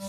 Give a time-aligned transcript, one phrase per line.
[0.00, 0.06] Um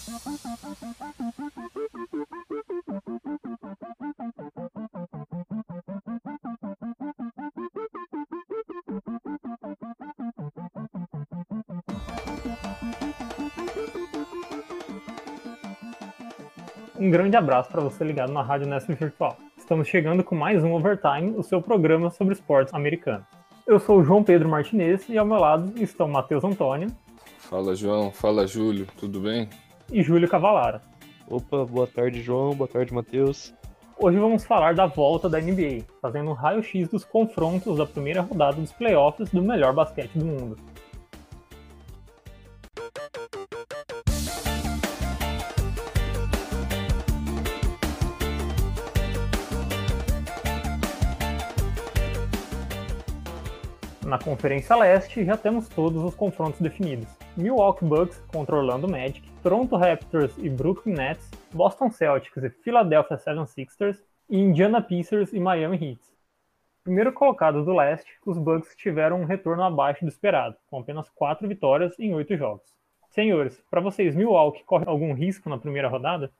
[17.09, 19.35] grande abraço para você ligado na Rádio Nesp Virtual.
[19.57, 23.25] Estamos chegando com mais um Overtime, o seu programa sobre esportes americanos.
[23.67, 26.89] Eu sou o João Pedro Martinez e ao meu lado estão Matheus Antônio.
[27.39, 29.49] Fala João, fala Júlio, tudo bem?
[29.91, 30.81] E Júlio Cavalara.
[31.27, 33.54] Opa, boa tarde João, boa tarde Matheus.
[33.99, 38.55] Hoje vamos falar da volta da NBA, fazendo um raio-x dos confrontos da primeira rodada
[38.55, 40.58] dos playoffs do melhor basquete do mundo.
[54.05, 57.08] Na Conferência Leste, já temos todos os confrontos definidos.
[57.35, 63.98] Milwaukee Bucks contra Orlando Magic, Toronto Raptors e Brooklyn Nets, Boston Celtics e Philadelphia 76ers,
[64.29, 66.02] e Indiana Pacers e Miami Heat.
[66.83, 71.47] Primeiro colocado do leste, os Bucks tiveram um retorno abaixo do esperado, com apenas 4
[71.47, 72.73] vitórias em 8 jogos.
[73.09, 76.31] Senhores, para vocês, Milwaukee corre algum risco na primeira rodada?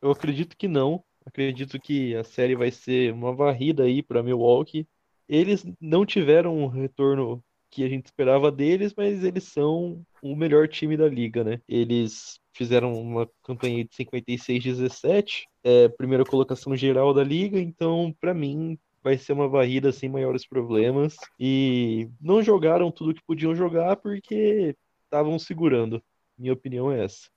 [0.00, 1.02] Eu acredito que não.
[1.26, 4.86] Acredito que a série vai ser uma varrida aí para Milwaukee
[5.30, 7.40] eles não tiveram um retorno
[7.70, 11.60] que a gente esperava deles, mas eles são o melhor time da liga, né?
[11.68, 18.78] Eles fizeram uma campanha de 56-17, é, primeira colocação geral da liga, então, para mim,
[19.02, 21.16] vai ser uma varrida sem maiores problemas.
[21.38, 26.02] E não jogaram tudo que podiam jogar porque estavam segurando.
[26.36, 27.28] Minha opinião é essa.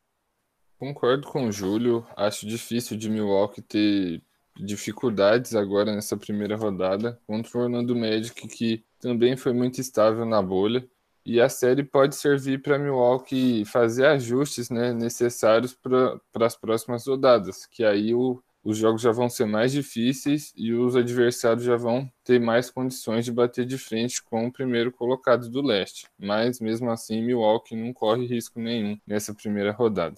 [0.78, 2.06] Concordo com o Júlio.
[2.16, 4.22] Acho difícil de Milwaukee ter
[4.56, 10.42] dificuldades agora nessa primeira rodada contra o Orlando Magic, que também foi muito estável na
[10.42, 10.88] bolha.
[11.26, 17.66] E a série pode servir para Milwaukee fazer ajustes né, necessários para as próximas rodadas,
[17.66, 22.10] que aí o, os jogos já vão ser mais difíceis e os adversários já vão
[22.26, 26.08] ter mais condições de bater de frente com o primeiro colocado do leste.
[26.18, 30.18] Mas mesmo assim, Milwaukee não corre risco nenhum nessa primeira rodada.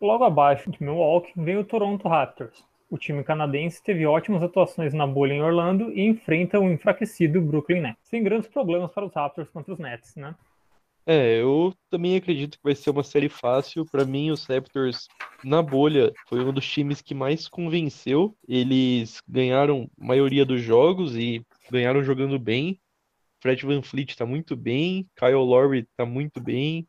[0.00, 2.64] Logo abaixo de Milwaukee vem o Toronto Raptors,
[2.94, 7.80] o time canadense teve ótimas atuações na bolha em Orlando e enfrenta o enfraquecido Brooklyn
[7.80, 10.32] Nets, sem grandes problemas para os Raptors contra os Nets, né?
[11.04, 13.84] É, eu também acredito que vai ser uma série fácil.
[13.84, 15.08] Para mim, os Raptors
[15.42, 18.36] na bolha foi um dos times que mais convenceu.
[18.46, 22.80] Eles ganharam a maioria dos jogos e ganharam jogando bem.
[23.40, 26.86] Fred Van Fleet está muito bem, Kyle Lowry está muito bem,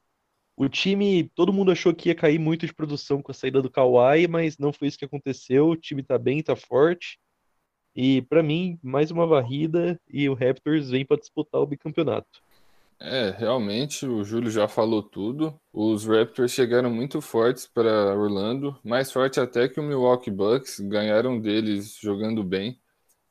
[0.58, 3.70] o time, todo mundo achou que ia cair muito de produção com a saída do
[3.70, 5.68] Kawhi, mas não foi isso que aconteceu.
[5.68, 7.20] O time tá bem, tá forte.
[7.94, 12.42] E para mim, mais uma varrida e o Raptors vem para disputar o bicampeonato.
[13.00, 15.60] É, realmente, o Júlio já falou tudo.
[15.74, 21.40] Os Raptors chegaram muito fortes para Orlando, mais forte até que o Milwaukee Bucks, ganharam
[21.40, 22.80] deles jogando bem.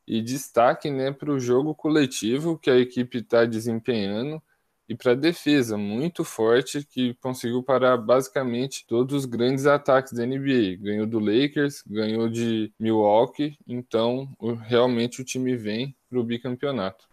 [0.07, 4.43] E destaque né, para o jogo coletivo que a equipe está desempenhando
[4.89, 10.77] e para defesa muito forte que conseguiu parar basicamente todos os grandes ataques da NBA.
[10.81, 14.29] Ganhou do Lakers, ganhou de Milwaukee, então
[14.67, 17.07] realmente o time vem para o bicampeonato.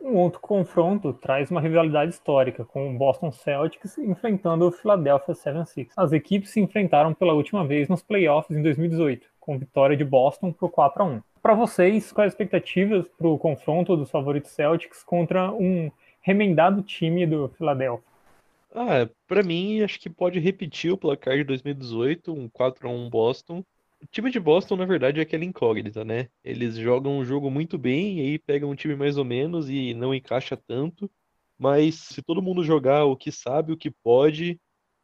[0.00, 5.92] Um outro confronto traz uma rivalidade histórica, com o Boston Celtics enfrentando o Philadelphia 76ers.
[5.96, 10.52] As equipes se enfrentaram pela última vez nos playoffs em 2018, com vitória de Boston
[10.52, 11.22] por 4 a 1.
[11.40, 15.90] Para vocês, quais as expectativas para o confronto dos favoritos Celtics contra um
[16.22, 18.12] remendado time do Philadelphia?
[18.74, 23.10] Ah, para mim, acho que pode repetir o placar de 2018, um 4 a 1
[23.10, 23.62] Boston.
[24.00, 26.28] O time de Boston, na verdade, é aquela incógnita, né?
[26.42, 29.92] Eles jogam um jogo muito bem, e aí pegam um time mais ou menos e
[29.94, 31.10] não encaixa tanto.
[31.58, 34.58] Mas se todo mundo jogar o que sabe, o que pode,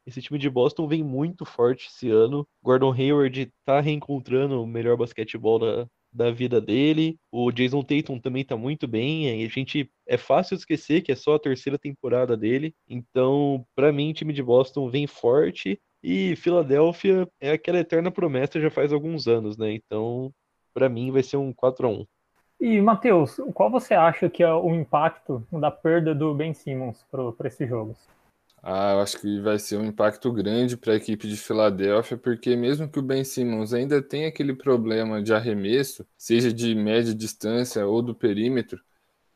[0.07, 2.49] esse time de Boston vem muito forte esse ano.
[2.63, 5.87] Gordon Hayward tá reencontrando o melhor basquetebol da,
[6.19, 7.17] da vida dele.
[7.31, 9.45] O Jason Tatum também tá muito bem.
[9.45, 12.75] A gente é fácil esquecer que é só a terceira temporada dele.
[12.89, 18.61] Então, para mim, o time de Boston vem forte e Filadélfia é aquela eterna promessa
[18.61, 19.73] já faz alguns anos, né?
[19.73, 20.33] Então,
[20.75, 22.05] para mim vai ser um 4 a 1.
[22.61, 27.47] E Matheus, qual você acha que é o impacto da perda do Ben Simmons para
[27.47, 27.97] esses jogos?
[28.63, 32.57] Ah, eu acho que vai ser um impacto grande para a equipe de Filadélfia, porque
[32.57, 37.87] mesmo que o Ben Simmons ainda tenha aquele problema de arremesso, seja de média distância
[37.87, 38.81] ou do perímetro,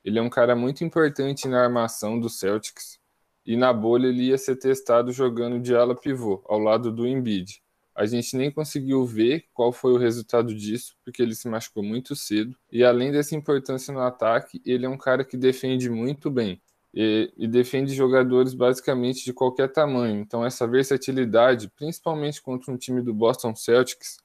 [0.04, 3.00] ele é um cara muito importante na armação do Celtics.
[3.46, 7.62] E na bolha ele ia ser testado jogando de ala pivô, ao lado do Embiid.
[7.94, 12.16] A gente nem conseguiu ver qual foi o resultado disso, porque ele se machucou muito
[12.16, 12.56] cedo.
[12.70, 16.60] E além dessa importância no ataque, ele é um cara que defende muito bem.
[16.94, 20.20] E, e, defende jogadores basicamente de qualquer tamanho.
[20.20, 24.18] Então, essa versatilidade, principalmente contra um time do Boston Celtics,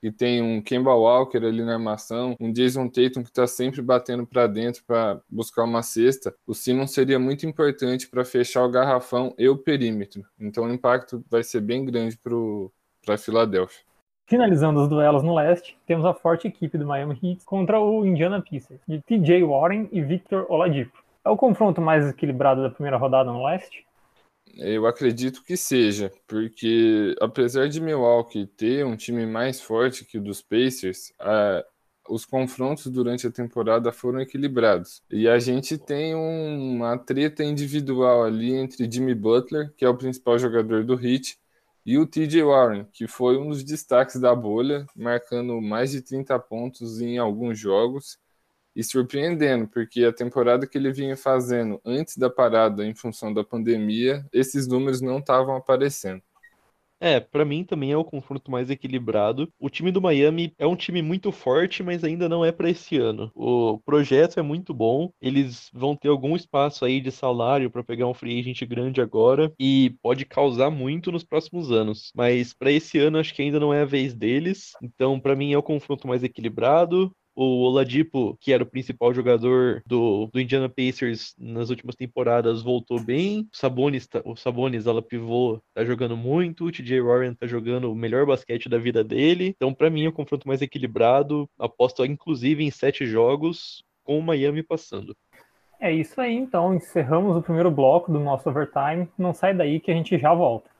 [0.00, 4.26] que tem um Kemba Walker ali na armação, um Jason Tatum que está sempre batendo
[4.26, 9.34] para dentro para buscar uma cesta, o Simmons seria muito importante para fechar o garrafão
[9.38, 10.24] e o perímetro.
[10.38, 13.84] Então, o impacto vai ser bem grande para a Filadélfia.
[14.28, 18.42] Finalizando os duelos no leste, temos a forte equipe do Miami Heat contra o Indiana
[18.42, 21.05] Pacers, de TJ Warren e Victor Oladipo.
[21.26, 23.84] É o confronto mais equilibrado da primeira rodada no leste?
[24.56, 30.22] Eu acredito que seja, porque apesar de Milwaukee ter um time mais forte que o
[30.22, 31.64] dos Pacers, a,
[32.08, 35.02] os confrontos durante a temporada foram equilibrados.
[35.10, 39.96] E a gente tem um, uma treta individual ali entre Jimmy Butler, que é o
[39.96, 41.36] principal jogador do Heat,
[41.84, 46.38] e o TJ Warren, que foi um dos destaques da bolha, marcando mais de 30
[46.38, 48.16] pontos em alguns jogos
[48.76, 53.42] e surpreendendo, porque a temporada que ele vinha fazendo antes da parada em função da
[53.42, 56.22] pandemia, esses números não estavam aparecendo.
[56.98, 59.52] É, para mim também é o confronto mais equilibrado.
[59.58, 62.96] O time do Miami é um time muito forte, mas ainda não é para esse
[62.96, 63.30] ano.
[63.34, 65.10] O projeto é muito bom.
[65.20, 69.52] Eles vão ter algum espaço aí de salário para pegar um free agent grande agora
[69.60, 72.10] e pode causar muito nos próximos anos.
[72.14, 74.72] Mas para esse ano acho que ainda não é a vez deles.
[74.82, 77.12] Então, para mim é o confronto mais equilibrado.
[77.36, 82.98] O Oladipo, que era o principal jogador do, do Indiana Pacers nas últimas temporadas, voltou
[82.98, 83.46] bem.
[83.52, 86.64] O Sabonis, tá, o Sabonis ela pivô, tá jogando muito.
[86.64, 89.52] O TJ Warren tá jogando o melhor basquete da vida dele.
[89.54, 91.46] Então, para mim, é o confronto mais equilibrado.
[91.58, 95.14] Aposto, inclusive, em sete jogos, com o Miami passando.
[95.78, 96.74] É isso aí, então.
[96.74, 99.08] Encerramos o primeiro bloco do nosso overtime.
[99.18, 100.70] Não sai daí que a gente já volta.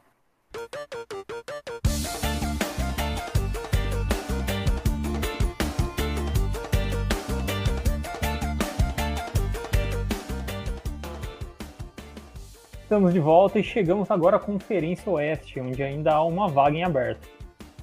[12.87, 16.85] Estamos de volta e chegamos agora à Conferência Oeste, onde ainda há uma vaga em
[16.85, 17.29] aberto.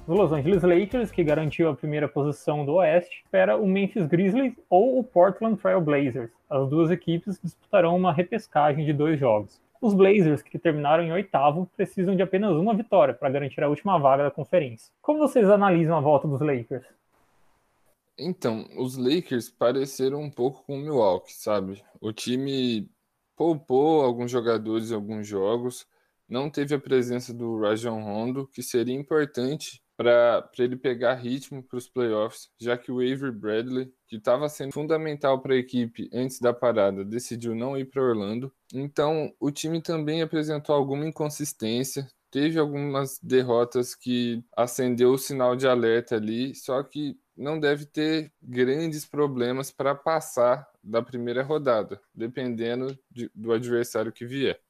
[0.08, 4.54] O Los Angeles Lakers, que garantiu a primeira posição do Oeste, espera o Memphis Grizzlies
[4.70, 6.30] ou o Portland Trail Blazers.
[6.48, 9.60] As duas equipes disputarão uma repescagem de dois jogos.
[9.78, 13.98] Os Blazers, que terminaram em oitavo, precisam de apenas uma vitória para garantir a última
[13.98, 14.90] vaga da conferência.
[15.02, 16.86] Como vocês analisam a volta dos Lakers?
[18.18, 21.82] Então, os Lakers pareceram um pouco com o Milwaukee, sabe?
[22.00, 22.88] O time
[23.36, 25.86] poupou alguns jogadores em alguns jogos,
[26.28, 31.76] não teve a presença do Rajon Rondo, que seria importante para ele pegar ritmo para
[31.76, 36.40] os playoffs, já que o Avery Bradley, que estava sendo fundamental para a equipe antes
[36.40, 38.52] da parada, decidiu não ir para Orlando.
[38.72, 45.68] Então, o time também apresentou alguma inconsistência, teve algumas derrotas que acendeu o sinal de
[45.68, 52.98] alerta ali, só que não deve ter grandes problemas para passar da primeira rodada, dependendo
[53.10, 54.60] de, do adversário que vier.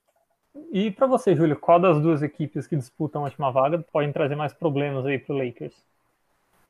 [0.73, 4.37] E para você, Júlio, qual das duas equipes que disputam a última vaga podem trazer
[4.37, 5.75] mais problemas aí para o Lakers?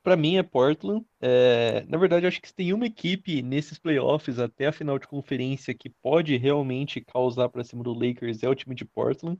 [0.03, 1.05] Para mim é Portland.
[1.21, 1.83] É...
[1.87, 5.73] Na verdade, acho que se tem uma equipe nesses playoffs até a final de conferência
[5.73, 9.39] que pode realmente causar para cima do Lakers é o time de Portland.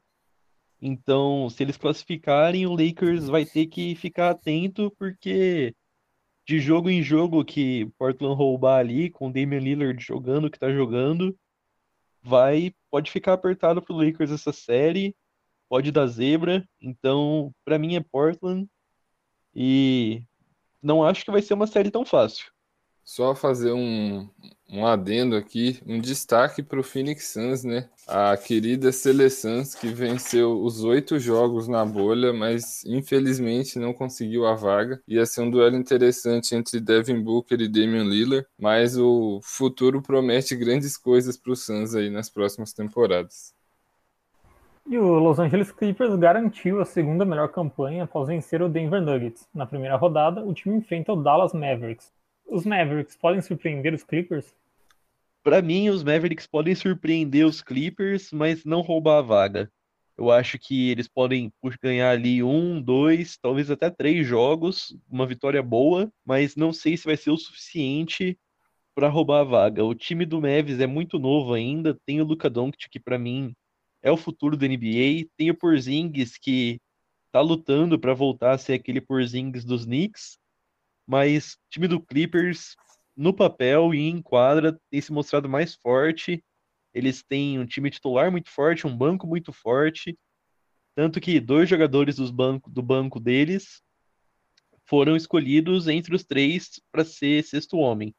[0.81, 5.73] Então, se eles classificarem, o Lakers vai ter que ficar atento porque
[6.47, 10.71] de jogo em jogo que Portland roubar ali, com Damian Lillard jogando o que tá
[10.71, 11.37] jogando,
[12.21, 15.15] vai pode ficar apertado pro Lakers essa série,
[15.67, 16.67] pode dar zebra.
[16.79, 18.67] Então, para mim é Portland
[19.53, 20.23] e
[20.81, 22.54] não acho que vai ser uma série tão fácil.
[23.05, 24.27] Só fazer um,
[24.67, 27.87] um adendo aqui, um destaque para o Phoenix Suns, né?
[28.07, 34.47] A querida Sele Suns, que venceu os oito jogos na bolha, mas infelizmente não conseguiu
[34.47, 34.99] a vaga.
[35.07, 40.55] Ia ser um duelo interessante entre Devin Booker e Damian Lillard, mas o futuro promete
[40.55, 43.53] grandes coisas para o Suns aí nas próximas temporadas.
[44.87, 49.47] E o Los Angeles Clippers garantiu a segunda melhor campanha após vencer o Denver Nuggets.
[49.53, 52.11] Na primeira rodada, o time enfrenta o Dallas Mavericks,
[52.47, 54.55] os Mavericks podem surpreender os Clippers?
[55.43, 59.71] Para mim, os Mavericks podem surpreender os Clippers, mas não roubar a vaga.
[60.17, 61.51] Eu acho que eles podem
[61.83, 67.05] ganhar ali um, dois, talvez até três jogos, uma vitória boa, mas não sei se
[67.05, 68.39] vai ser o suficiente
[68.95, 69.83] para roubar a vaga.
[69.83, 73.53] O time do Mavis é muito novo ainda, tem o Luka Doncic que para mim
[74.01, 76.79] é o futuro da NBA, tem o Porzingis que
[77.29, 80.37] tá lutando para voltar a ser aquele Porzingis dos Knicks,
[81.07, 82.75] mas o time do Clippers,
[83.15, 86.43] no papel e em quadra, tem se mostrado mais forte.
[86.93, 90.17] Eles têm um time titular muito forte, um banco muito forte.
[90.95, 93.81] Tanto que dois jogadores dos banco, do banco deles
[94.85, 98.13] foram escolhidos entre os três para ser sexto homem,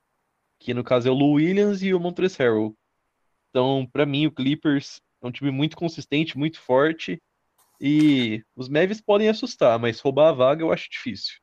[0.59, 2.77] que no caso é o Lou Williams e o Montrezl Harrell.
[3.51, 7.23] Então, para mim, o Clippers é um time muito consistente, muito forte.
[7.81, 11.37] E os Mavis podem assustar, mas roubar a vaga eu acho difícil.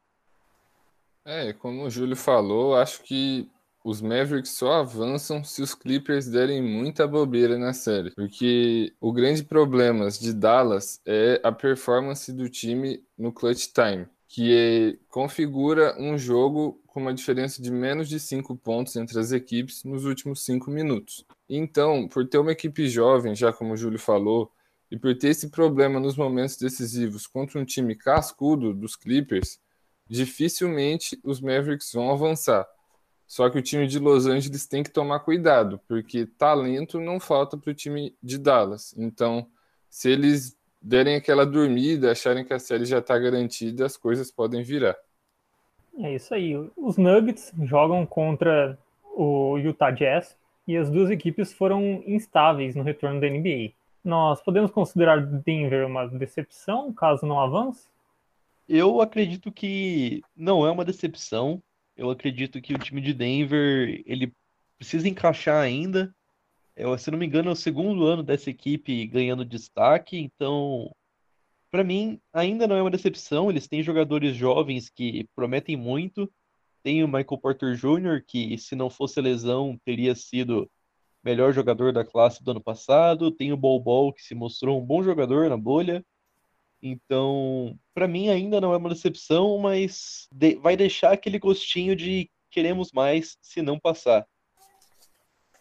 [1.26, 3.50] É, como o Júlio falou, acho que
[3.84, 8.12] os Mavericks só avançam se os Clippers derem muita bobeira na série.
[8.12, 14.54] Porque o grande problema de Dallas é a performance do time no clutch time, que
[14.54, 19.84] é, configura um jogo com uma diferença de menos de 5 pontos entre as equipes
[19.84, 21.26] nos últimos 5 minutos.
[21.50, 24.52] Então, por ter uma equipe jovem, já como o Júlio falou,
[24.92, 29.60] e por ter esse problema nos momentos decisivos contra um time cascudo dos Clippers,
[30.08, 32.68] dificilmente os Mavericks vão avançar.
[33.28, 37.58] Só que o time de Los Angeles tem que tomar cuidado, porque talento não falta
[37.58, 38.94] para o time de Dallas.
[38.98, 39.48] Então,
[39.90, 44.62] se eles derem aquela dormida, acharem que a série já está garantida, as coisas podem
[44.62, 44.96] virar.
[45.98, 46.54] É isso aí.
[46.76, 48.78] Os Nuggets jogam contra
[49.16, 53.72] o Utah Jazz e as duas equipes foram instáveis no retorno da NBA.
[54.04, 57.88] Nós podemos considerar Denver uma decepção caso não avance?
[58.68, 61.62] Eu acredito que não é uma decepção.
[61.96, 64.34] Eu acredito que o time de Denver ele
[64.78, 66.14] precisa encaixar ainda.
[66.76, 70.92] Eu, se não me engano, é o segundo ano dessa equipe ganhando destaque, então
[71.70, 73.50] para mim ainda não é uma decepção.
[73.50, 76.32] Eles têm jogadores jovens que prometem muito.
[76.84, 80.70] Tem o Michael Porter Jr., que se não fosse lesão teria sido
[81.24, 83.32] melhor jogador da classe do ano passado.
[83.32, 86.04] Tem o Bol Bol, que se mostrou um bom jogador na bolha.
[86.86, 92.30] Então, para mim ainda não é uma decepção, mas de, vai deixar aquele gostinho de
[92.52, 94.28] queremos mais se não passar.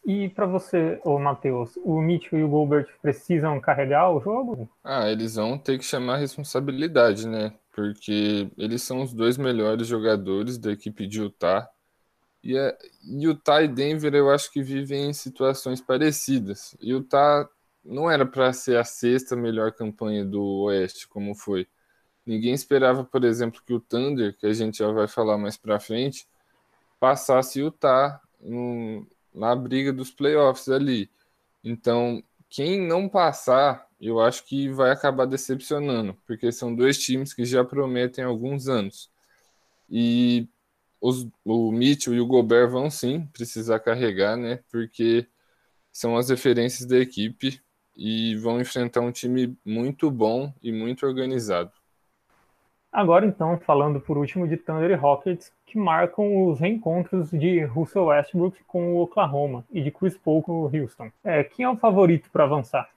[0.05, 4.69] E para você, ô Matheus, o Mitchell e o Gilbert precisam carregar o jogo?
[4.83, 7.55] Ah, eles vão ter que chamar a responsabilidade, né?
[7.71, 11.71] Porque eles são os dois melhores jogadores da equipe de Utah.
[12.43, 16.77] E a Utah e Denver eu acho que vivem em situações parecidas.
[16.83, 17.49] Utah
[17.85, 21.67] não era para ser a sexta melhor campanha do Oeste, como foi.
[22.25, 25.81] Ninguém esperava, por exemplo, que o Thunder, que a gente já vai falar mais para
[25.81, 26.27] frente,
[27.01, 27.75] passasse o
[28.41, 31.11] no, na briga dos playoffs ali.
[31.65, 37.45] Então, quem não passar, eu acho que vai acabar decepcionando, porque são dois times que
[37.45, 39.11] já prometem alguns anos.
[39.91, 40.49] E
[41.01, 44.61] os, o Mitchell e o Gobert vão sim precisar carregar, né?
[44.71, 45.27] Porque
[45.93, 47.61] são as referências da equipe
[47.97, 51.71] e vão enfrentar um time muito bom e muito organizado.
[52.93, 58.05] Agora, então, falando por último de Thunder e Rockets, que marcam os reencontros de Russell
[58.05, 61.11] Westbrook com o Oklahoma e de Chris Paul com o Houston.
[61.25, 62.91] É, quem é o favorito para avançar?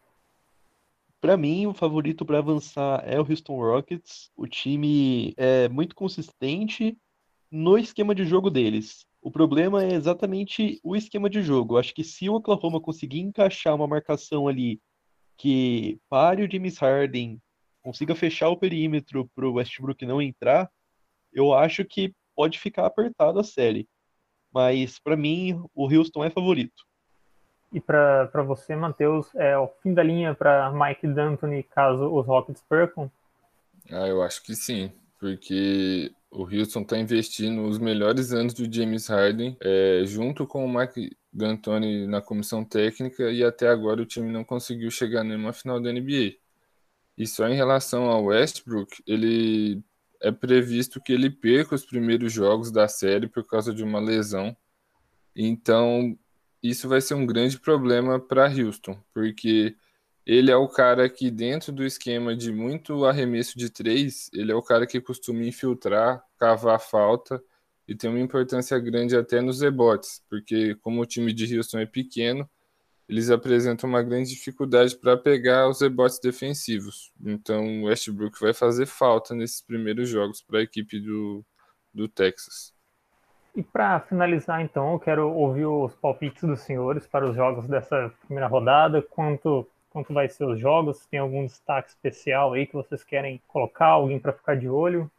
[1.22, 4.30] Para mim, o favorito para avançar é o Houston Rockets.
[4.36, 6.98] O time é muito consistente
[7.50, 9.08] no esquema de jogo deles.
[9.26, 11.80] O problema é exatamente o esquema de jogo.
[11.80, 14.80] acho que se o Oklahoma conseguir encaixar uma marcação ali
[15.36, 17.42] que pare o James Harden,
[17.82, 20.70] consiga fechar o perímetro para o Westbrook não entrar,
[21.34, 23.90] eu acho que pode ficar apertado a série.
[24.54, 26.84] Mas para mim, o Houston é favorito.
[27.74, 32.64] E para você, Matheus, é o fim da linha para Mike D'Antoni caso os Rockets
[32.70, 33.12] percam?
[33.90, 39.08] Ah, eu acho que sim, porque o Houston está investindo os melhores anos do James
[39.08, 44.30] Harden, é, junto com o Mike D'Antoni na comissão técnica, e até agora o time
[44.30, 46.36] não conseguiu chegar nenhuma final da NBA.
[47.18, 49.82] E só em relação ao Westbrook, ele
[50.22, 54.56] é previsto que ele perca os primeiros jogos da série por causa de uma lesão.
[55.34, 56.18] Então,
[56.62, 59.76] isso vai ser um grande problema para Houston, porque
[60.26, 64.56] ele é o cara que, dentro do esquema de muito arremesso de três, ele é
[64.56, 67.42] o cara que costuma infiltrar, cavar falta
[67.88, 71.86] e tem uma importância grande até nos rebotes, porque como o time de Houston é
[71.86, 72.50] pequeno,
[73.08, 77.14] eles apresentam uma grande dificuldade para pegar os rebotes defensivos.
[77.24, 81.46] Então, o Westbrook vai fazer falta nesses primeiros jogos para a equipe do,
[81.94, 82.74] do Texas.
[83.56, 88.12] E para finalizar, então, eu quero ouvir os palpites dos senhores para os jogos dessa
[88.26, 89.04] primeira rodada.
[89.04, 91.06] Quanto quanto vai ser os jogos?
[91.06, 93.88] Tem algum destaque especial aí que vocês querem colocar?
[93.88, 95.10] Alguém para ficar de olho?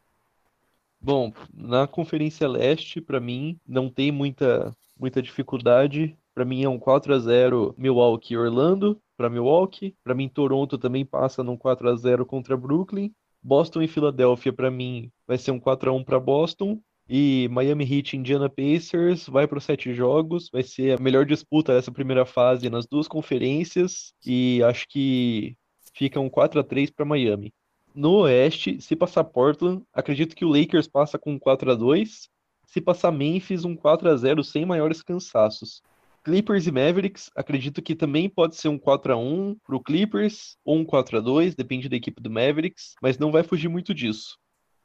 [1.01, 6.15] Bom, na Conferência Leste, para mim, não tem muita, muita dificuldade.
[6.35, 9.95] Para mim é um 4 a 0 Milwaukee Orlando para Milwaukee.
[10.03, 13.11] Para mim Toronto também passa num 4 a 0 contra Brooklyn.
[13.41, 16.79] Boston e Filadélfia para mim vai ser um 4 a 1 para Boston.
[17.09, 20.49] E Miami Heat Indiana Pacers vai para os sete jogos.
[20.51, 24.13] Vai ser a melhor disputa dessa primeira fase nas duas conferências.
[24.25, 25.55] E acho que
[25.93, 27.53] fica um 4 a 3 para Miami.
[27.95, 32.29] No Oeste, se passar Portland, acredito que o Lakers passa com 4 a 2
[32.65, 35.81] Se passar Memphis, um 4 a 0 sem maiores cansaços.
[36.23, 40.75] Clippers e Mavericks, acredito que também pode ser um 4 a 1 pro Clippers ou
[40.75, 44.37] um 4 a 2 depende da equipe do Mavericks, mas não vai fugir muito disso.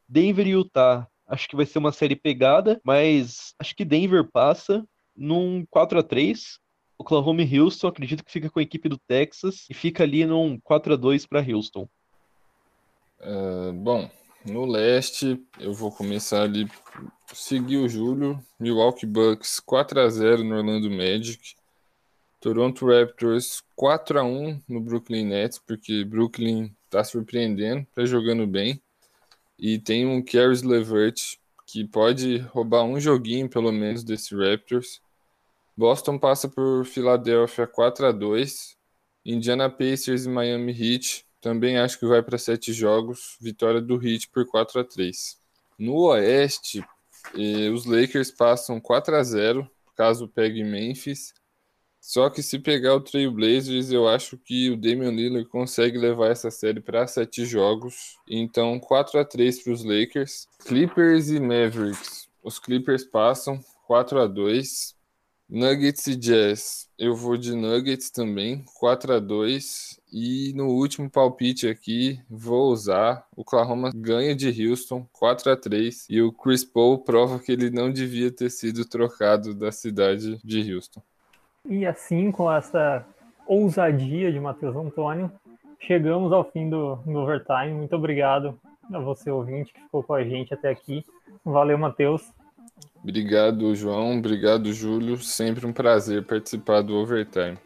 [0.07, 4.85] Denver e Utah, acho que vai ser uma série pegada, mas acho que Denver passa
[5.15, 6.59] num 4 a 3
[6.97, 10.59] Oklahoma e Houston, acredito que fica com a equipe do Texas e fica ali num
[10.59, 11.89] 4 a 2 para Houston.
[13.19, 14.09] Uh, bom,
[14.45, 16.69] no leste, eu vou começar ali,
[17.33, 18.39] seguir o Júlio.
[18.59, 21.55] Milwaukee Bucks 4 a 0 no Orlando Magic.
[22.39, 28.81] Toronto Raptors 4 a 1 no Brooklyn Nets, porque Brooklyn está surpreendendo, está jogando bem.
[29.57, 35.01] E tem um Caris LeVert que pode roubar um joguinho pelo menos desse Raptors.
[35.75, 38.77] Boston passa por Philadelphia 4 a 2.
[39.25, 43.37] Indiana Pacers e Miami Heat também acho que vai para sete jogos.
[43.41, 45.37] Vitória do Heat por 4 a 3.
[45.77, 46.83] No Oeste,
[47.35, 51.33] eh, os Lakers passam 4 a 0 caso pegue Memphis.
[52.05, 56.31] Só que se pegar o Trail Blazers, eu acho que o Damian Lillard consegue levar
[56.31, 58.17] essa série para sete jogos.
[58.29, 60.45] Então, 4 a 3 para os Lakers.
[60.65, 62.27] Clippers e Mavericks.
[62.43, 63.57] Os Clippers passam
[63.87, 64.97] 4 a 2.
[65.49, 71.69] Nuggets e Jazz, eu vou de Nuggets também, 4 a 2 E no último palpite
[71.69, 73.25] aqui, vou usar.
[73.35, 77.69] O Oklahoma ganha de Houston, 4 a 3 E o Chris Paul prova que ele
[77.69, 81.01] não devia ter sido trocado da cidade de Houston.
[81.69, 83.05] E assim, com essa
[83.47, 85.31] ousadia de Matheus Antônio,
[85.79, 87.73] chegamos ao fim do, do overtime.
[87.73, 88.59] Muito obrigado
[88.91, 91.05] a você, ouvinte, que ficou com a gente até aqui.
[91.43, 92.33] Valeu, Matheus.
[93.01, 94.17] Obrigado, João.
[94.17, 95.17] Obrigado, Júlio.
[95.17, 97.57] Sempre um prazer participar do Overtime.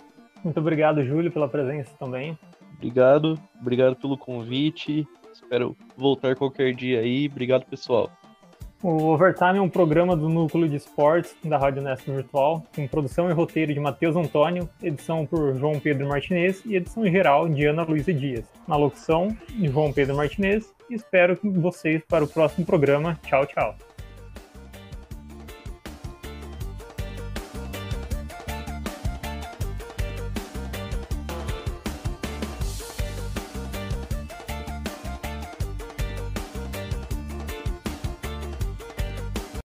[0.44, 2.38] Muito obrigado, Júlio, pela presença também.
[2.76, 5.08] Obrigado, obrigado pelo convite.
[5.34, 7.28] Espero voltar qualquer dia aí.
[7.28, 8.12] Obrigado, pessoal.
[8.82, 13.28] O Overtime é um programa do Núcleo de Esportes da Rádio Nesp Virtual, com produção
[13.28, 17.84] e roteiro de Matheus Antônio, edição por João Pedro Martinez e edição geral de Ana
[17.84, 18.46] Luísa Dias.
[18.68, 20.72] Na locução, João Pedro Martinez.
[20.90, 23.20] E espero vocês para o próximo programa.
[23.24, 23.87] Tchau, tchau.